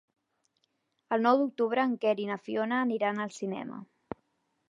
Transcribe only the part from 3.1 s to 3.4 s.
al